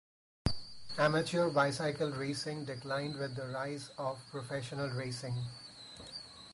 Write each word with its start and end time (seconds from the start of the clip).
Amateur 0.97 1.51
bicycle 1.51 2.09
racing 2.09 2.65
declined 2.65 3.19
with 3.19 3.35
the 3.35 3.45
rise 3.49 3.91
of 3.99 4.19
professional 4.31 4.89
racing. 4.89 5.45